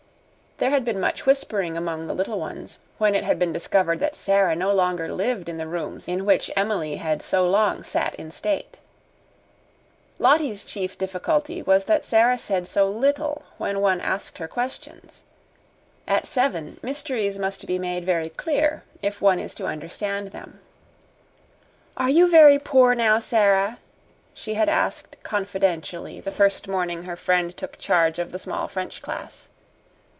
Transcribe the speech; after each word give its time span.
There 0.57 0.69
had 0.69 0.85
been 0.85 0.99
much 0.99 1.25
whispering 1.25 1.75
among 1.75 2.05
the 2.05 2.13
little 2.13 2.39
ones 2.39 2.77
when 2.99 3.15
it 3.15 3.23
had 3.23 3.39
been 3.39 3.51
discovered 3.51 3.99
that 4.01 4.15
Sara 4.15 4.55
no 4.55 4.71
longer 4.71 5.11
lived 5.11 5.49
in 5.49 5.57
the 5.57 5.65
rooms 5.65 6.07
in 6.07 6.23
which 6.23 6.51
Emily 6.55 6.97
had 6.97 7.23
so 7.23 7.49
long 7.49 7.81
sat 7.81 8.13
in 8.13 8.29
state. 8.29 8.77
Lottie's 10.19 10.63
chief 10.63 10.99
difficulty 10.99 11.63
was 11.63 11.85
that 11.85 12.05
Sara 12.05 12.37
said 12.37 12.67
so 12.67 12.87
little 12.87 13.43
when 13.57 13.81
one 13.81 13.99
asked 14.01 14.37
her 14.37 14.47
questions. 14.47 15.23
At 16.07 16.27
seven 16.27 16.79
mysteries 16.83 17.39
must 17.39 17.65
be 17.65 17.79
made 17.79 18.05
very 18.05 18.29
clear 18.29 18.83
if 19.01 19.19
one 19.19 19.39
is 19.39 19.55
to 19.55 19.65
understand 19.65 20.27
them. 20.27 20.59
"Are 21.97 22.11
you 22.11 22.29
very 22.29 22.59
poor 22.59 22.93
now, 22.93 23.17
Sara?" 23.17 23.79
she 24.35 24.53
had 24.53 24.69
asked 24.69 25.15
confidentially 25.23 26.19
the 26.19 26.29
first 26.29 26.67
morning 26.67 27.05
her 27.05 27.15
friend 27.15 27.57
took 27.57 27.79
charge 27.79 28.19
of 28.19 28.31
the 28.31 28.37
small 28.37 28.67
French 28.67 29.01
class. 29.01 29.47